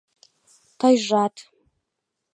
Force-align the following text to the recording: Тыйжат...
Тыйжат... 0.79 1.35